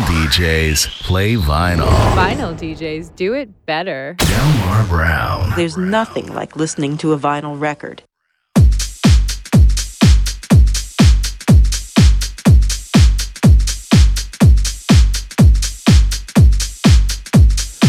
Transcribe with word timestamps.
Vinyl 0.00 0.28
DJs 0.28 0.86
play 1.02 1.34
vinyl. 1.34 1.86
Vinyl 2.14 2.58
DJs 2.58 3.14
do 3.16 3.34
it 3.34 3.66
better. 3.66 4.14
Delmar 4.18 4.86
Brown. 4.86 5.52
There's 5.56 5.76
nothing 5.76 6.32
like 6.32 6.56
listening 6.56 6.96
to 6.98 7.12
a 7.12 7.18
vinyl 7.18 7.60
record. 7.60 8.02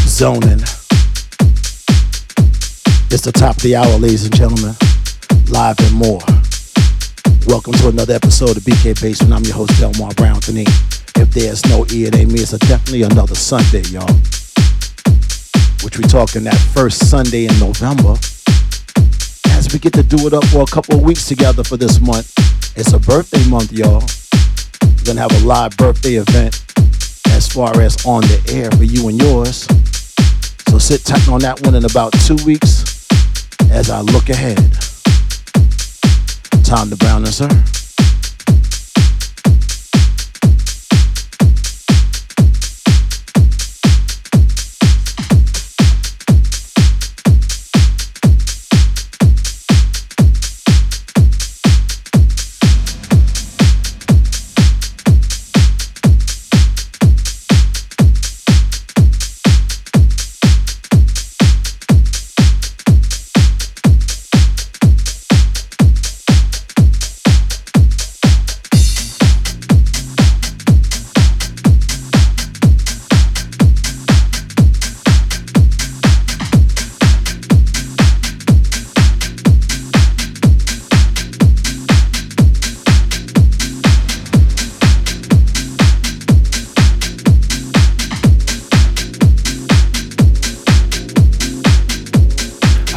Zoning. 0.05 0.59
It's 3.09 3.23
the 3.23 3.31
top 3.31 3.55
of 3.55 3.61
the 3.61 3.77
hour, 3.77 3.97
ladies 3.97 4.25
and 4.25 4.35
gentlemen. 4.35 4.75
Live 5.49 5.79
and 5.79 5.95
more. 5.95 6.19
Welcome 7.47 7.73
to 7.73 7.87
another 7.87 8.15
episode 8.15 8.57
of 8.57 8.63
BK 8.63 9.01
Basement. 9.01 9.33
I'm 9.33 9.43
your 9.43 9.55
host, 9.55 9.79
Delmar 9.79 10.13
Brown. 10.15 10.31
Anthony. 10.35 10.65
If 11.15 11.31
there's 11.31 11.65
no 11.65 11.85
E, 11.91 12.05
it 12.05 12.15
ain't 12.15 12.31
me. 12.31 12.39
It's 12.39 12.51
definitely 12.51 13.03
another 13.03 13.35
Sunday, 13.35 13.81
y'all. 13.89 14.13
Which 15.83 15.97
we 15.97 16.03
talking 16.03 16.43
that 16.43 16.57
first 16.73 17.09
Sunday 17.09 17.45
in 17.45 17.59
November. 17.59 18.15
As 19.57 19.71
we 19.71 19.79
get 19.79 19.93
to 19.93 20.03
do 20.03 20.27
it 20.27 20.33
up 20.33 20.45
for 20.45 20.61
a 20.61 20.65
couple 20.65 20.95
of 20.95 21.01
weeks 21.01 21.27
together 21.27 21.63
for 21.63 21.77
this 21.77 21.99
month. 21.99 22.31
It's 22.75 22.93
a 22.93 22.99
birthday 22.99 23.43
month, 23.49 23.71
y'all. 23.71 24.03
We're 24.83 25.03
gonna 25.05 25.21
have 25.21 25.31
a 25.43 25.45
live 25.45 25.75
birthday 25.77 26.15
event 26.15 26.63
as 27.29 27.47
far 27.47 27.79
as 27.81 28.05
on 28.05 28.21
the 28.21 28.41
air 28.53 28.71
for 28.71 28.83
you 28.83 29.09
and 29.09 29.21
yours. 29.21 29.67
So 30.69 30.77
sit 30.77 31.03
tight 31.03 31.27
on 31.27 31.41
that 31.41 31.61
one 31.65 31.75
in 31.75 31.85
about 31.85 32.13
two 32.25 32.37
weeks 32.45 33.07
as 33.69 33.89
I 33.89 34.01
look 34.01 34.29
ahead. 34.29 34.57
Time 36.63 36.89
to 36.89 36.95
Brown 36.95 37.23
and 37.25 37.33
Sir. 37.33 37.80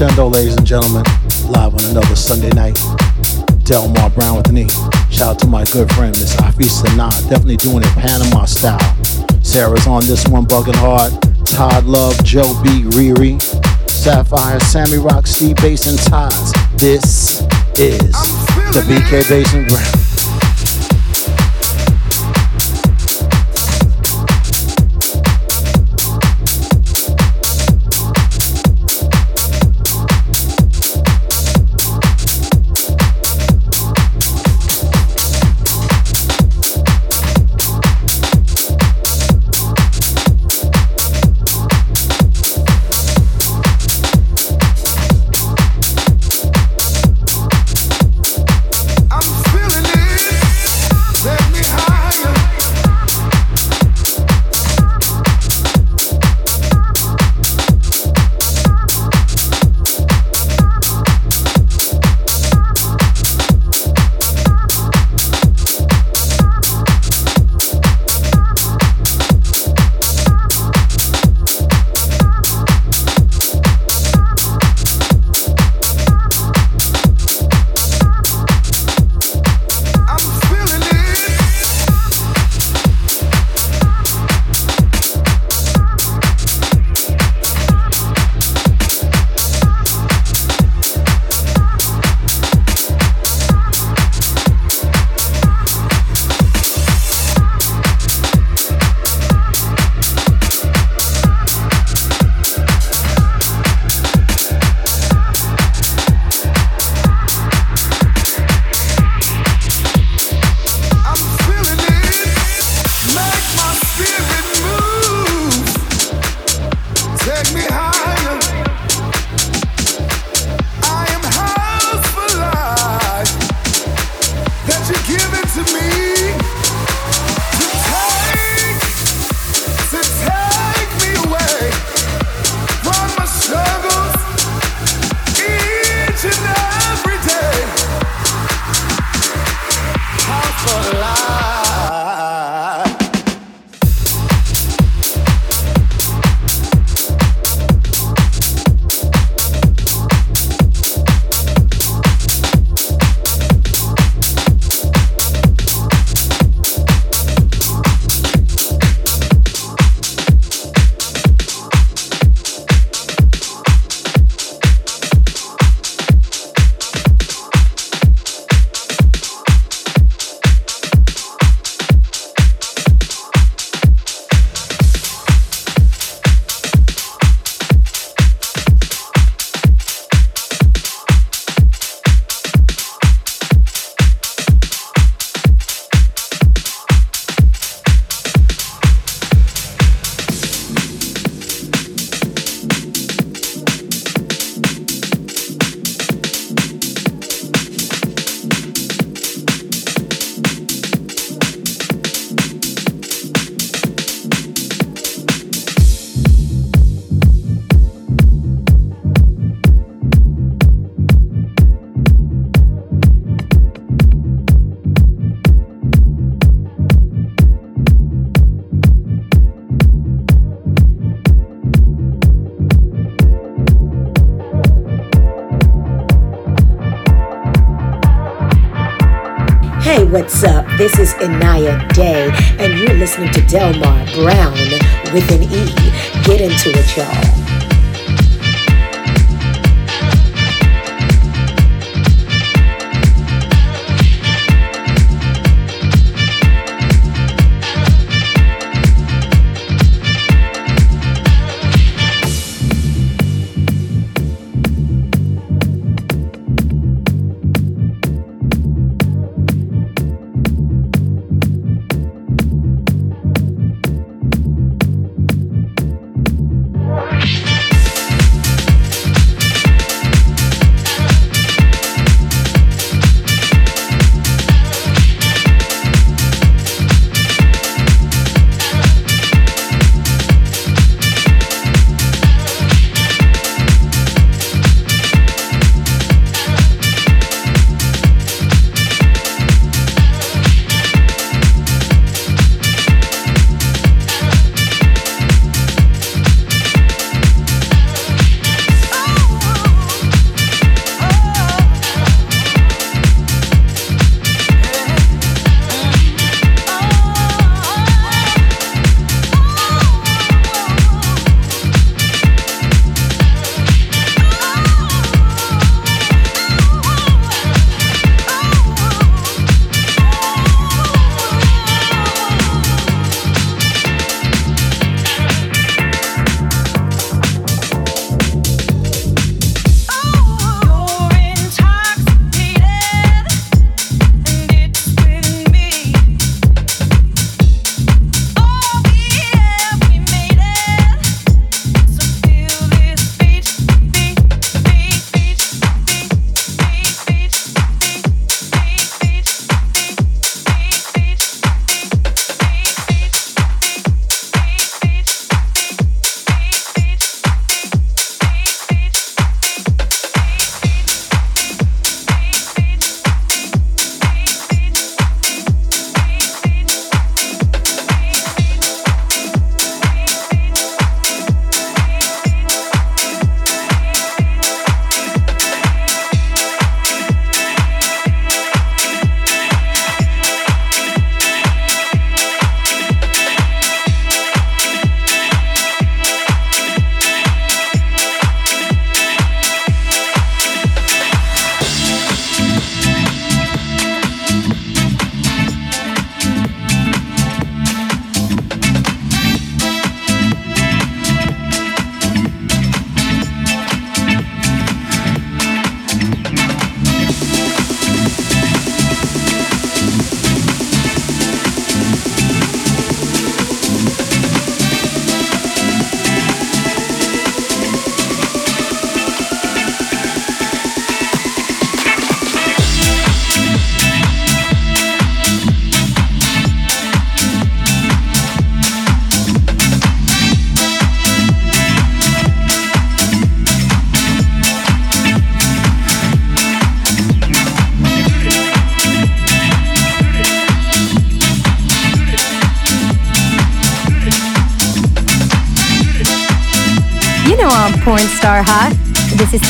Crescendo, 0.00 0.28
ladies 0.28 0.56
and 0.56 0.66
gentlemen. 0.66 1.04
Live 1.50 1.74
on 1.74 1.84
another 1.90 2.16
Sunday 2.16 2.48
night. 2.52 2.74
Delmar 3.64 4.08
Brown 4.08 4.38
with 4.38 4.50
me. 4.50 4.66
Shout 5.10 5.34
out 5.34 5.38
to 5.40 5.46
my 5.46 5.62
good 5.64 5.92
friend, 5.92 6.18
Miss 6.18 6.34
Afisa 6.36 6.96
Nah. 6.96 7.10
Definitely 7.28 7.58
doing 7.58 7.82
it 7.82 7.88
Panama 7.88 8.46
style. 8.46 8.80
Sarah's 9.42 9.86
on 9.86 10.06
this 10.06 10.26
one, 10.26 10.46
bugging 10.46 10.74
hard. 10.74 11.12
Todd 11.44 11.84
Love, 11.84 12.16
Joe 12.24 12.58
B, 12.62 12.80
Riri, 12.96 13.42
Sapphire, 13.90 14.58
Sammy 14.60 14.96
Rock, 14.96 15.26
Steve 15.26 15.56
Bass, 15.56 15.86
and 15.86 15.98
Ties. 15.98 16.50
This 16.76 17.42
is 17.78 18.10
the 18.72 18.82
BK 18.88 19.28
Basement 19.28 19.68
Brown. 19.68 19.99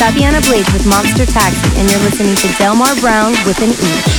Is 0.01 0.49
Blades 0.49 0.73
with 0.73 0.87
Monster 0.87 1.27
Taxi, 1.27 1.79
and 1.79 1.87
you're 1.91 2.01
listening 2.01 2.35
to 2.35 2.47
Delmar 2.57 2.95
Brown 3.01 3.33
with 3.45 3.61
an 3.61 3.69
E. 3.69 4.10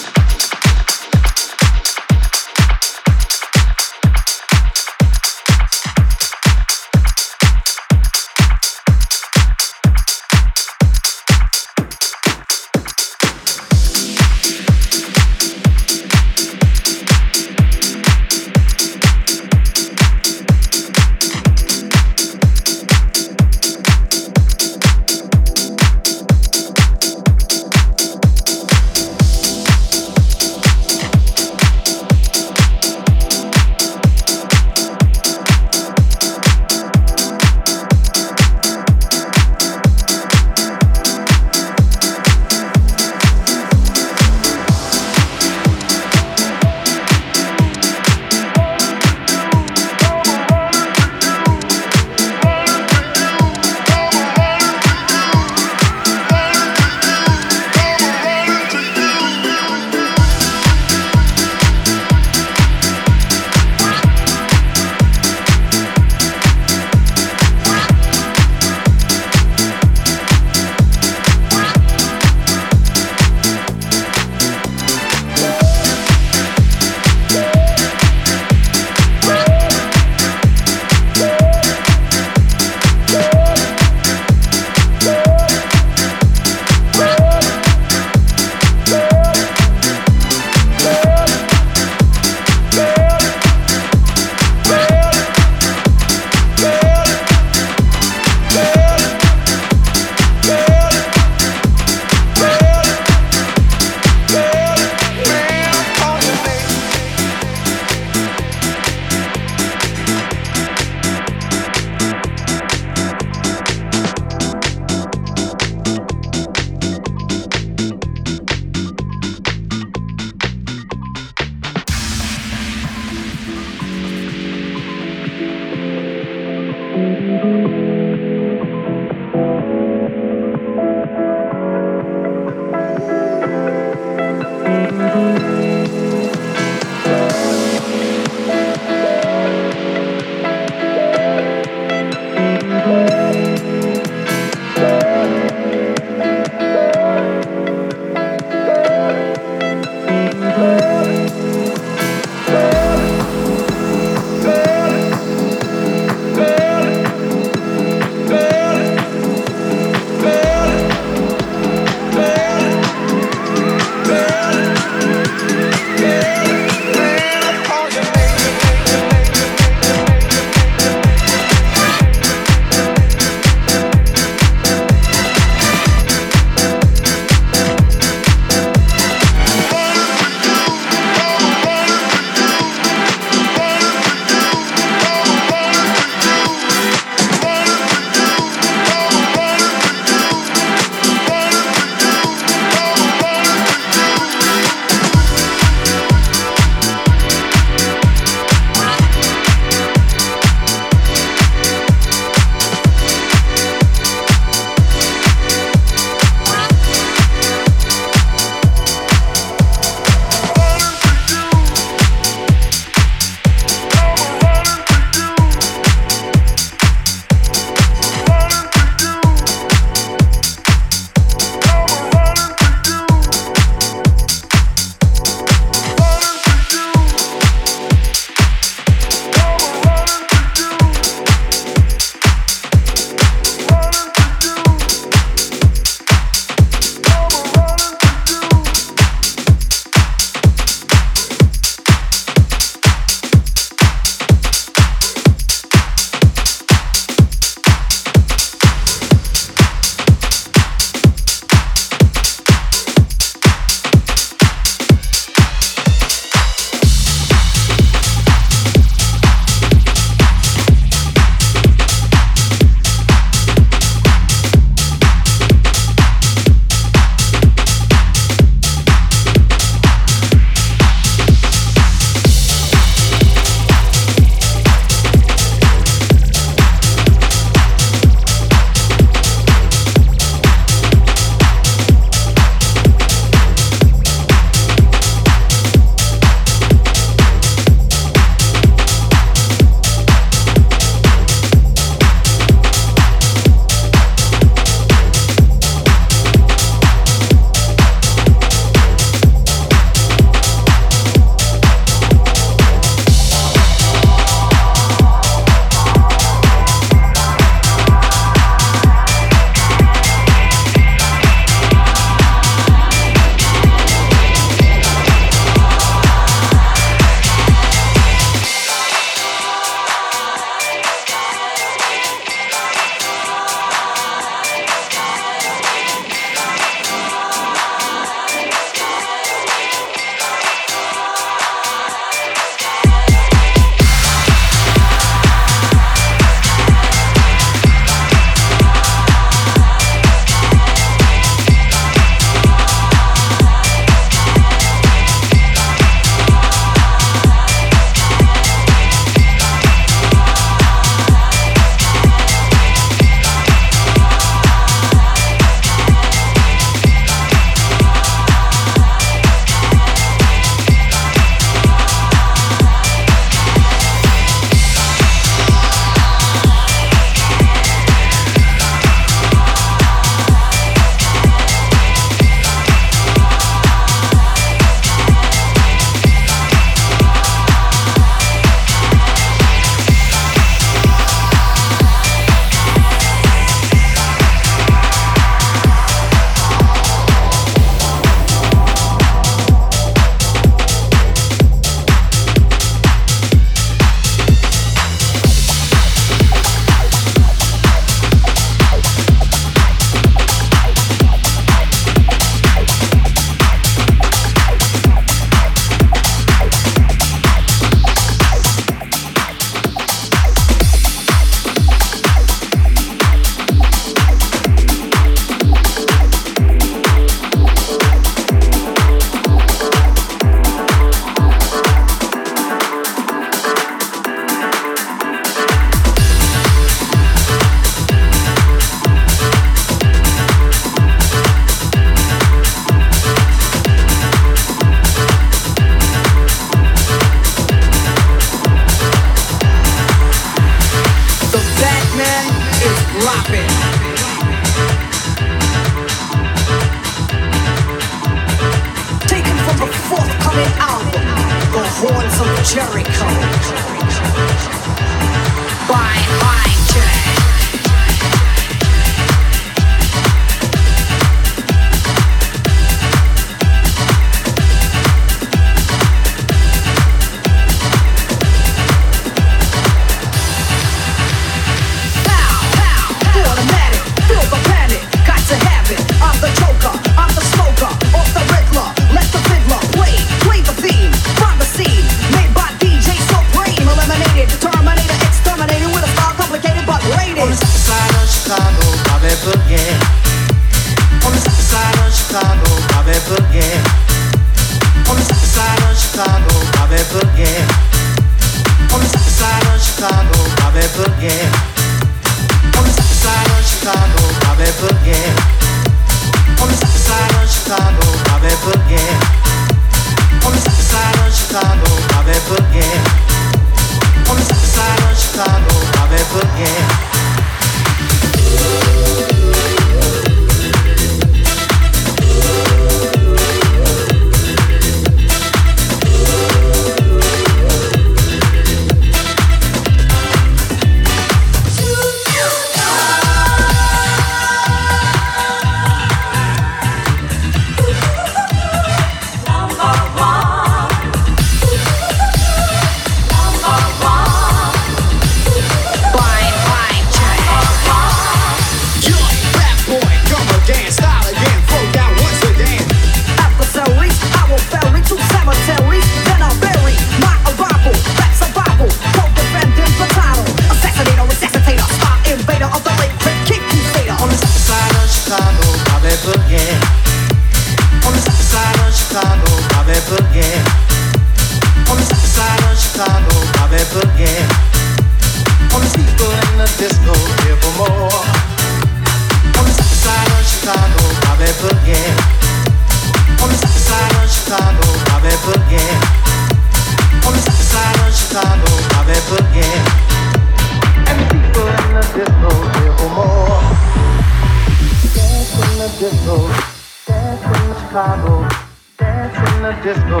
disco, 599.66 600.00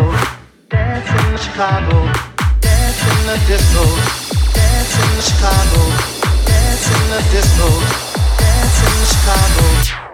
dance 0.68 1.10
in 1.10 1.36
Chicago, 1.38 2.04
dance 2.60 3.02
in 3.02 3.26
the 3.26 3.36
disco, 3.48 3.82
dance 4.54 4.94
in 5.02 5.20
Chicago, 5.20 5.82
dance 6.46 6.86
in 6.94 7.10
the 7.10 7.20
disco, 7.32 7.68
dance 8.38 8.78
in 8.86 8.94
the 9.00 9.06
Chicago. 9.06 10.05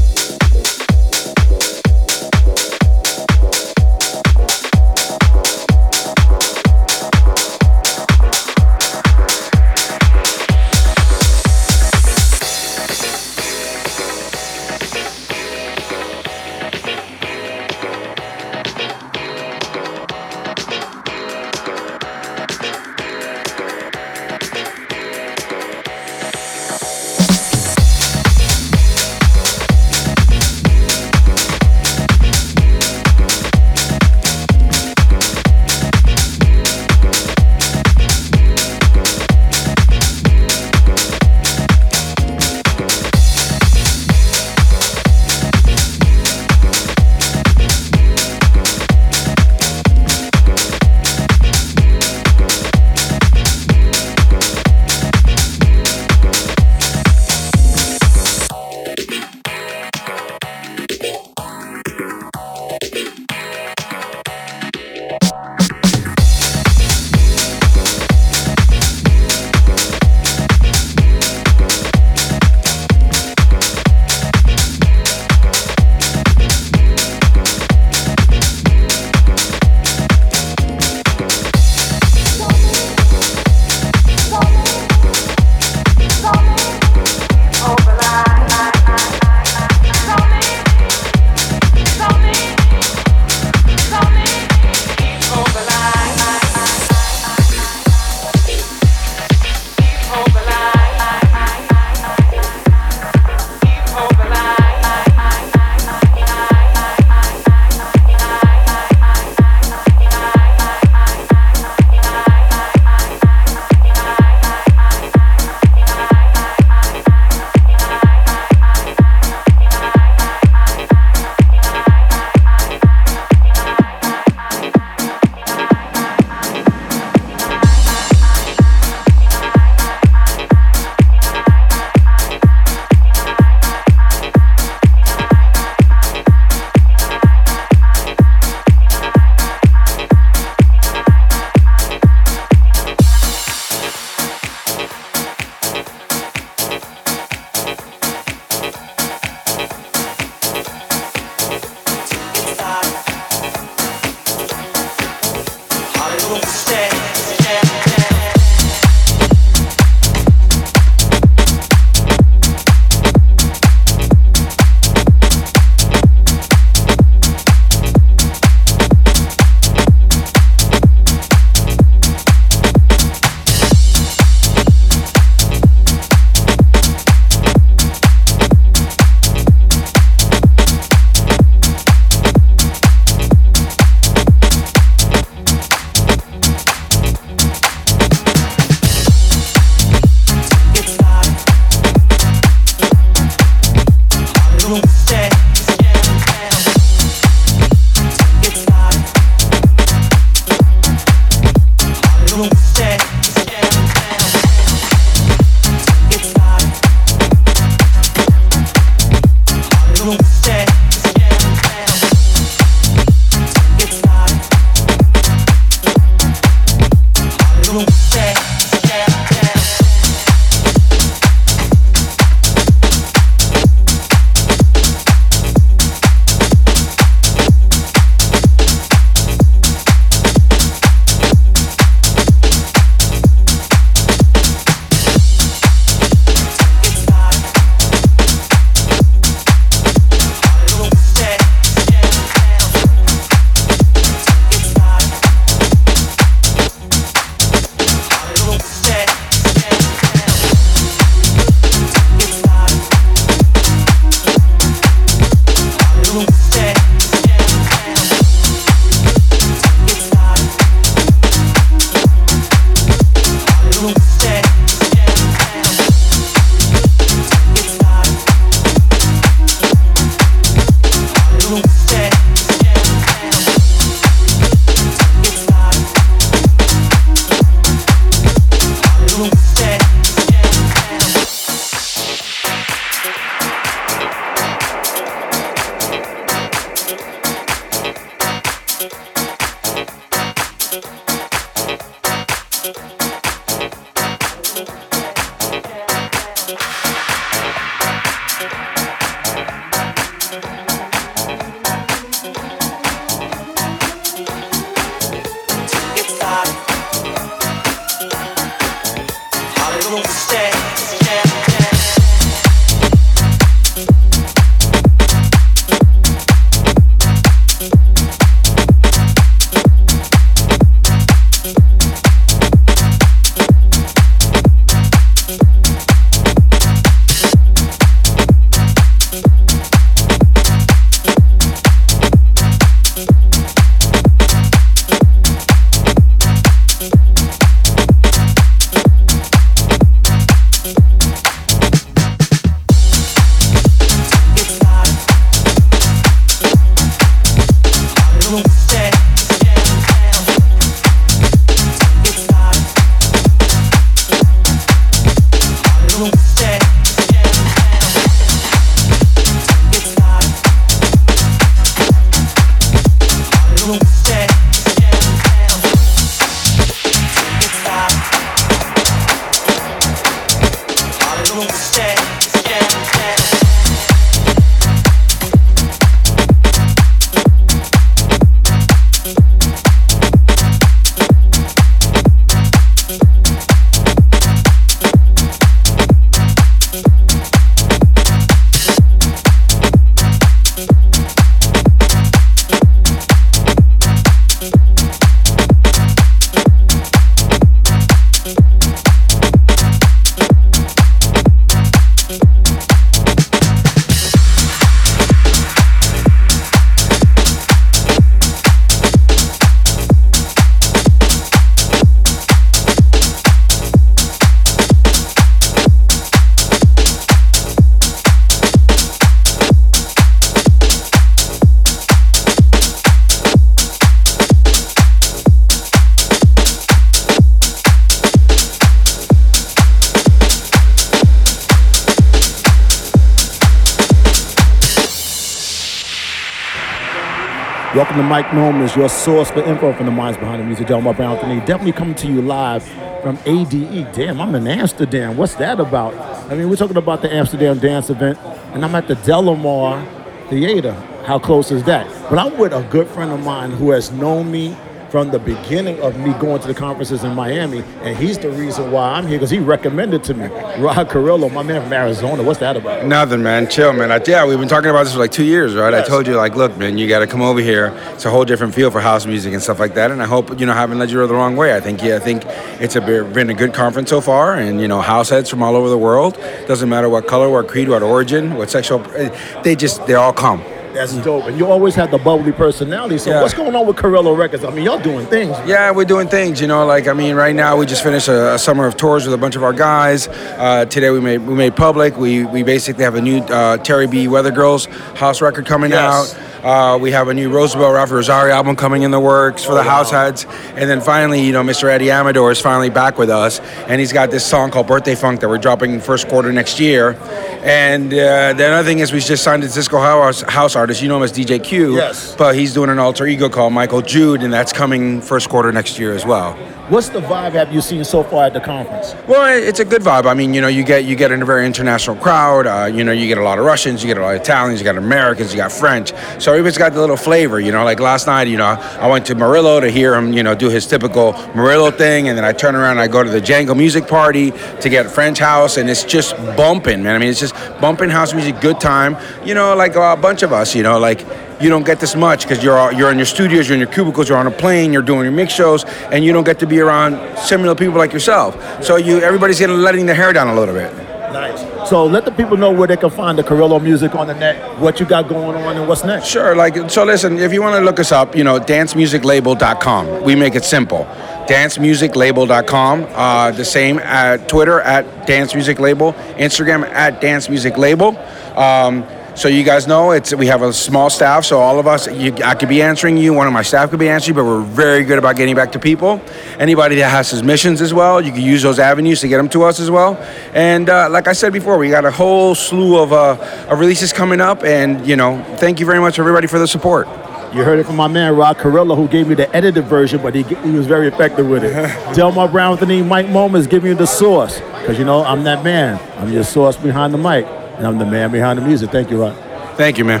Welcome 438.08 438.58
to 438.58 438.64
is 438.64 438.74
your 438.74 438.88
source 438.88 439.30
for 439.30 439.42
info 439.42 439.74
from 439.74 439.84
the 439.84 439.92
minds 439.92 440.16
behind 440.16 440.40
the 440.40 440.46
music. 440.46 440.66
Delmar 440.66 440.94
Brown 440.94 441.18
Anthony. 441.18 441.40
Definitely 441.40 441.72
coming 441.72 441.94
to 441.96 442.06
you 442.06 442.22
live 442.22 442.64
from 443.02 443.18
ADE. 443.26 443.92
Damn, 443.92 444.18
I'm 444.18 444.34
in 444.34 444.46
Amsterdam. 444.46 445.18
What's 445.18 445.34
that 445.34 445.60
about? 445.60 445.94
I 446.30 446.34
mean, 446.34 446.48
we're 446.48 446.56
talking 446.56 446.78
about 446.78 447.02
the 447.02 447.12
Amsterdam 447.12 447.58
dance 447.58 447.90
event, 447.90 448.18
and 448.54 448.64
I'm 448.64 448.74
at 448.74 448.88
the 448.88 448.94
Delamar 448.94 449.86
Theater. 450.30 450.72
How 451.04 451.18
close 451.18 451.50
is 451.50 451.64
that? 451.64 451.86
But 452.08 452.18
I'm 452.18 452.38
with 452.38 452.54
a 452.54 452.62
good 452.70 452.88
friend 452.88 453.10
of 453.10 453.22
mine 453.22 453.50
who 453.50 453.72
has 453.72 453.92
known 453.92 454.32
me 454.32 454.56
from 454.90 455.10
the 455.10 455.18
beginning 455.18 455.80
of 455.80 455.98
me 455.98 456.12
going 456.14 456.40
to 456.40 456.48
the 456.48 456.54
conferences 456.54 457.04
in 457.04 457.14
Miami, 457.14 457.62
and 457.82 457.96
he's 457.96 458.18
the 458.18 458.30
reason 458.30 458.70
why 458.70 458.92
I'm 458.92 459.06
here 459.06 459.18
because 459.18 459.30
he 459.30 459.38
recommended 459.38 460.02
to 460.04 460.14
me. 460.14 460.26
Rod 460.58 460.88
Carrillo, 460.88 461.28
my 461.28 461.42
man 461.42 461.62
from 461.62 461.72
Arizona. 461.72 462.22
What's 462.22 462.40
that 462.40 462.56
about? 462.56 462.86
Nothing, 462.86 463.22
man. 463.22 463.48
Chill, 463.48 463.72
man. 463.72 463.92
I, 463.92 464.00
yeah, 464.06 464.26
we've 464.26 464.38
been 464.38 464.48
talking 464.48 464.70
about 464.70 464.84
this 464.84 464.94
for 464.94 465.00
like 465.00 465.12
two 465.12 465.24
years, 465.24 465.54
right? 465.54 465.74
I 465.74 465.82
told 465.82 466.06
you, 466.06 466.16
like, 466.16 466.34
look, 466.34 466.56
man, 466.56 466.78
you 466.78 466.88
got 466.88 467.00
to 467.00 467.06
come 467.06 467.20
over 467.20 467.40
here. 467.40 467.74
It's 467.92 468.04
a 468.04 468.10
whole 468.10 468.24
different 468.24 468.54
feel 468.54 468.70
for 468.70 468.80
house 468.80 469.06
music 469.06 469.32
and 469.32 469.42
stuff 469.42 469.60
like 469.60 469.74
that. 469.74 469.90
And 469.90 470.02
I 470.02 470.06
hope, 470.06 470.38
you 470.40 470.46
know, 470.46 470.52
I 470.52 470.56
haven't 470.56 470.78
led 470.78 470.90
you 470.90 471.06
the 471.06 471.14
wrong 471.14 471.36
way. 471.36 471.54
I 471.54 471.60
think, 471.60 471.82
yeah, 471.82 471.96
I 471.96 471.98
think 471.98 472.22
it's 472.60 472.76
a, 472.76 472.80
been 472.80 473.30
a 473.30 473.34
good 473.34 473.52
conference 473.52 473.90
so 473.90 474.00
far. 474.00 474.34
And, 474.34 474.60
you 474.60 474.68
know, 474.68 474.80
house 474.80 475.10
heads 475.10 475.28
from 475.28 475.42
all 475.42 475.56
over 475.56 475.68
the 475.68 475.78
world. 475.78 476.14
Doesn't 476.46 476.68
matter 476.68 476.88
what 476.88 477.06
color, 477.06 477.28
what 477.28 477.48
creed, 477.48 477.68
what 477.68 477.82
origin, 477.82 478.36
what 478.36 478.50
sexual, 478.50 478.84
eh, 478.94 479.42
they 479.42 479.54
just, 479.54 479.86
they 479.86 479.94
all 479.94 480.12
come. 480.12 480.42
That's 480.78 480.94
dope. 480.98 481.24
And 481.26 481.36
you 481.36 481.46
always 481.50 481.74
had 481.74 481.90
the 481.90 481.98
bubbly 481.98 482.30
personality. 482.30 482.98
So 482.98 483.10
Yeah. 483.10 483.20
what's 483.20 483.34
going 483.34 483.52
on 483.56 483.66
with 483.66 483.76
Carrillo 483.76 484.14
Records? 484.14 484.44
I 484.44 484.50
mean, 484.50 484.64
y'all 484.64 484.78
doing 484.78 485.06
things. 485.06 485.36
Yeah, 485.44 485.72
we're 485.72 485.84
doing 485.84 486.06
things. 486.06 486.40
You 486.40 486.46
know, 486.46 486.64
like 486.66 486.86
I 486.86 486.92
mean, 486.92 487.16
right 487.16 487.34
now 487.34 487.56
we 487.56 487.66
just 487.66 487.82
finished 487.82 488.06
a, 488.06 488.34
a 488.34 488.38
summer 488.38 488.64
of 488.64 488.76
tours 488.76 489.04
with 489.04 489.12
a 489.12 489.18
bunch 489.18 489.34
of 489.34 489.42
our 489.42 489.52
guys. 489.52 490.06
Uh, 490.06 490.66
today 490.66 490.90
we 490.90 491.00
made 491.00 491.18
we 491.26 491.34
made 491.34 491.56
public. 491.56 491.96
We 491.96 492.24
we 492.26 492.44
basically 492.44 492.84
have 492.84 492.94
a 492.94 493.00
new 493.02 493.18
uh, 493.22 493.56
Terry 493.56 493.88
B. 493.88 494.06
Weather 494.06 494.30
Girls 494.30 494.66
house 494.94 495.20
record 495.20 495.46
coming 495.46 495.72
Yes. 495.72 496.14
out. 496.14 496.20
Uh, 496.44 496.78
we 496.78 496.92
have 496.92 497.08
a 497.08 497.14
new 497.14 497.28
Roosevelt 497.30 497.74
Rafa 497.74 497.96
Rosario 497.96 498.32
album 498.32 498.54
coming 498.54 498.82
in 498.82 498.92
the 498.92 499.00
works 499.00 499.42
for 499.42 499.54
the 499.54 499.62
house 499.64 499.90
heads. 499.90 500.24
And 500.54 500.70
then 500.70 500.80
finally, 500.80 501.20
you 501.20 501.32
know, 501.32 501.42
Mr. 501.42 501.68
Eddie 501.68 501.90
Amador 501.90 502.30
is 502.30 502.40
finally 502.40 502.70
back 502.70 502.96
with 502.96 503.10
us. 503.10 503.40
And 503.66 503.80
he's 503.80 503.92
got 503.92 504.12
this 504.12 504.24
song 504.24 504.52
called 504.52 504.68
Birthday 504.68 504.94
Funk 504.94 505.18
that 505.20 505.28
we're 505.28 505.38
dropping 505.38 505.72
in 505.74 505.80
first 505.80 506.06
quarter 506.08 506.32
next 506.32 506.60
year. 506.60 506.96
And 507.42 507.92
uh, 507.92 508.34
the 508.34 508.46
other 508.52 508.62
thing 508.62 508.78
is 508.78 508.92
we 508.92 509.00
just 509.00 509.24
signed 509.24 509.42
a 509.42 509.48
Cisco 509.48 509.80
house, 509.80 510.20
house 510.22 510.54
artist. 510.68 510.82
You 510.82 510.88
know 510.88 510.98
him 510.98 511.02
as 511.02 511.12
DJ 511.12 511.42
Q. 511.42 511.76
Yes. 511.76 512.14
But 512.14 512.34
he's 512.34 512.52
doing 512.52 512.68
an 512.68 512.78
alter 512.78 513.06
ego 513.06 513.30
called 513.30 513.54
Michael 513.54 513.80
Jude, 513.80 514.22
and 514.22 514.30
that's 514.30 514.52
coming 514.52 515.00
first 515.00 515.30
quarter 515.30 515.50
next 515.50 515.78
year 515.78 515.94
as 515.94 516.04
well. 516.04 516.36
What's 516.68 516.90
the 516.90 517.00
vibe 517.00 517.32
have 517.32 517.50
you 517.50 517.62
seen 517.62 517.82
so 517.82 518.02
far 518.02 518.26
at 518.26 518.34
the 518.34 518.40
conference? 518.40 518.94
Well, 519.06 519.26
it's 519.42 519.58
a 519.58 519.64
good 519.64 519.80
vibe. 519.80 520.04
I 520.04 520.12
mean, 520.12 520.34
you 520.34 520.42
know, 520.42 520.48
you 520.48 520.62
get 520.62 520.84
you 520.84 520.96
get 520.96 521.10
in 521.10 521.22
a 521.22 521.24
very 521.24 521.46
international 521.46 521.96
crowd. 521.96 522.46
Uh, 522.46 522.66
you 522.66 522.84
know, 522.84 522.92
you 522.92 523.06
get 523.06 523.16
a 523.16 523.22
lot 523.22 523.38
of 523.38 523.46
Russians, 523.46 523.82
you 523.82 523.86
get 523.86 523.96
a 523.96 524.02
lot 524.02 524.14
of 524.14 524.20
Italians, 524.20 524.60
you 524.60 524.64
got 524.64 524.76
Americans, 524.76 525.32
you 525.32 525.38
got 525.38 525.50
French. 525.50 525.94
So 526.18 526.32
everybody's 526.32 526.58
got 526.58 526.74
the 526.74 526.80
little 526.80 526.98
flavor. 526.98 527.40
You 527.40 527.52
know, 527.52 527.64
like 527.64 527.80
last 527.80 528.06
night, 528.06 528.28
you 528.28 528.36
know, 528.36 528.44
I 528.44 528.86
went 528.86 529.06
to 529.06 529.14
Murillo 529.14 529.60
to 529.60 529.70
hear 529.70 529.94
him, 529.94 530.12
you 530.12 530.22
know, 530.22 530.34
do 530.34 530.50
his 530.50 530.66
typical 530.66 531.14
Murillo 531.34 531.70
thing, 531.70 532.10
and 532.10 532.18
then 532.18 532.26
I 532.26 532.34
turn 532.34 532.54
around 532.54 532.72
and 532.72 532.80
I 532.80 532.88
go 532.88 533.02
to 533.02 533.08
the 533.08 533.20
Django 533.22 533.56
Music 533.56 533.88
Party 533.88 534.32
to 534.32 534.68
get 534.68 534.90
French 534.90 535.18
house, 535.18 535.56
and 535.56 535.70
it's 535.70 535.84
just 535.84 536.18
bumping, 536.36 536.82
man. 536.82 536.96
I 536.96 536.98
mean, 536.98 537.08
it's 537.08 537.20
just 537.20 537.34
bumping 537.62 537.88
house 537.88 538.12
music, 538.12 538.42
good 538.42 538.60
time. 538.60 538.98
You 539.24 539.32
know, 539.32 539.56
like 539.56 539.74
a 539.74 539.96
bunch 539.96 540.22
of 540.22 540.34
us. 540.34 540.54
You 540.54 540.64
know, 540.64 540.78
like 540.78 541.00
you 541.40 541.48
don't 541.48 541.64
get 541.64 541.80
this 541.80 541.94
much 541.94 542.22
because 542.22 542.42
you're 542.42 542.72
you're 542.72 542.90
in 542.90 542.98
your 542.98 543.06
studios, 543.06 543.48
you're 543.48 543.54
in 543.54 543.60
your 543.60 543.70
cubicles, 543.70 544.08
you're 544.08 544.18
on 544.18 544.26
a 544.26 544.30
plane, 544.30 544.72
you're 544.72 544.82
doing 544.82 545.02
your 545.02 545.12
mix 545.12 545.32
shows, 545.32 545.64
and 545.92 546.04
you 546.04 546.12
don't 546.12 546.24
get 546.24 546.38
to 546.40 546.46
be 546.46 546.60
around 546.60 547.18
similar 547.18 547.54
people 547.54 547.78
like 547.78 547.92
yourself. 547.92 548.36
So 548.64 548.76
you 548.76 549.00
everybody's 549.00 549.38
getting 549.38 549.56
letting 549.56 549.86
their 549.86 549.94
hair 549.94 550.12
down 550.12 550.28
a 550.28 550.34
little 550.34 550.54
bit. 550.54 550.72
Nice. 551.12 551.68
So 551.68 551.84
let 551.86 552.04
the 552.04 552.10
people 552.12 552.36
know 552.36 552.50
where 552.50 552.66
they 552.66 552.76
can 552.76 552.90
find 552.90 553.18
the 553.18 553.22
Carrillo 553.22 553.58
music 553.58 553.94
on 553.94 554.06
the 554.06 554.14
net, 554.14 554.58
what 554.58 554.78
you 554.80 554.86
got 554.86 555.08
going 555.08 555.36
on, 555.36 555.56
and 555.56 555.68
what's 555.68 555.84
next. 555.84 556.06
Sure, 556.06 556.34
like 556.34 556.70
so. 556.70 556.84
Listen, 556.84 557.18
if 557.18 557.32
you 557.32 557.42
want 557.42 557.56
to 557.56 557.60
look 557.60 557.78
us 557.78 557.92
up, 557.92 558.16
you 558.16 558.24
know, 558.24 558.38
dancemusiclabel.com. 558.38 560.02
We 560.02 560.14
make 560.14 560.34
it 560.34 560.44
simple. 560.44 560.86
Dancemusiclabel.com. 561.28 562.86
Uh, 562.90 563.30
the 563.32 563.44
same 563.44 563.78
at 563.80 564.28
Twitter 564.28 564.60
at 564.60 565.06
Dance 565.06 565.34
Music 565.34 565.58
Label, 565.58 565.92
Instagram 566.16 566.64
at 566.64 567.00
Dance 567.00 567.28
Music 567.28 567.58
Label. 567.58 567.96
Um, 568.36 568.86
so 569.18 569.26
you 569.26 569.42
guys 569.42 569.66
know 569.66 569.90
it's 569.90 570.14
we 570.14 570.26
have 570.26 570.42
a 570.42 570.52
small 570.52 570.88
staff, 570.88 571.24
so 571.24 571.40
all 571.40 571.58
of 571.58 571.66
us, 571.66 571.92
you, 571.92 572.14
I 572.24 572.36
could 572.36 572.48
be 572.48 572.62
answering 572.62 572.96
you, 572.96 573.12
one 573.12 573.26
of 573.26 573.32
my 573.32 573.42
staff 573.42 573.70
could 573.70 573.80
be 573.80 573.88
answering, 573.88 574.16
you, 574.16 574.22
but 574.22 574.28
we're 574.28 574.42
very 574.42 574.84
good 574.84 574.96
about 574.96 575.16
getting 575.16 575.34
back 575.34 575.50
to 575.52 575.58
people. 575.58 576.00
Anybody 576.38 576.76
that 576.76 576.88
has 576.88 577.08
submissions 577.08 577.60
as 577.60 577.74
well, 577.74 578.00
you 578.00 578.12
can 578.12 578.22
use 578.22 578.42
those 578.42 578.60
avenues 578.60 579.00
to 579.00 579.08
get 579.08 579.16
them 579.16 579.28
to 579.30 579.42
us 579.42 579.58
as 579.58 579.72
well. 579.72 579.96
And 580.34 580.70
uh, 580.70 580.88
like 580.88 581.08
I 581.08 581.14
said 581.14 581.32
before, 581.32 581.58
we 581.58 581.68
got 581.68 581.84
a 581.84 581.90
whole 581.90 582.36
slew 582.36 582.78
of, 582.78 582.92
uh, 582.92 583.46
of 583.48 583.58
releases 583.58 583.92
coming 583.92 584.20
up, 584.20 584.44
and 584.44 584.86
you 584.86 584.94
know, 584.94 585.20
thank 585.38 585.58
you 585.58 585.66
very 585.66 585.80
much 585.80 585.98
everybody 585.98 586.28
for 586.28 586.38
the 586.38 586.46
support. 586.46 586.86
You 587.34 587.44
heard 587.44 587.58
it 587.58 587.66
from 587.66 587.76
my 587.76 587.88
man 587.88 588.16
Rod 588.16 588.38
Carrillo, 588.38 588.74
who 588.74 588.88
gave 588.88 589.06
me 589.06 589.14
the 589.14 589.34
edited 589.36 589.64
version, 589.64 590.00
but 590.00 590.14
he, 590.14 590.22
he 590.22 590.50
was 590.50 590.66
very 590.66 590.88
effective 590.88 591.28
with 591.28 591.44
it. 591.44 591.52
Delmar 591.94 592.28
Brown 592.28 592.52
with 592.52 592.60
the 592.60 592.66
name 592.66 592.88
Mic 592.88 593.06
Moments 593.10 593.46
giving 593.46 593.70
you 593.70 593.76
the 593.76 593.86
source. 593.86 594.40
Because, 594.40 594.78
you 594.78 594.86
know, 594.86 595.04
I'm 595.04 595.24
that 595.24 595.44
man. 595.44 595.78
I'm 595.98 596.10
your 596.10 596.24
source 596.24 596.56
behind 596.56 596.94
the 596.94 596.98
mic, 596.98 597.26
and 597.58 597.66
I'm 597.66 597.78
the 597.78 597.86
man 597.86 598.10
behind 598.10 598.38
the 598.38 598.44
music. 598.44 598.70
Thank 598.70 598.90
you, 598.90 599.02
Ron. 599.02 599.14
Thank 599.56 599.78
you, 599.78 599.84
man. 599.84 600.00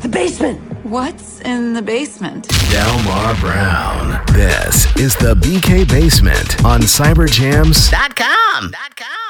The 0.00 0.08
basement. 0.08 0.60
What's 0.84 1.40
in 1.40 1.74
the 1.74 1.82
basement? 1.82 2.48
Delmar 2.70 3.34
Brown. 3.40 4.24
This 4.32 4.96
is 4.96 5.14
the 5.16 5.34
BK 5.34 5.86
Basement 5.88 6.64
on 6.64 6.80
cyberjamz.com. 6.80 8.72
.com. 8.96 9.27